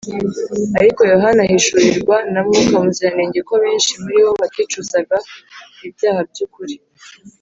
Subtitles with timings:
[0.79, 5.15] Ariko Yohana ahishurirwa na Mwuka Muziranenge ko benshi muri bo baticuzaga
[5.87, 6.75] ibyaha by’ukuri.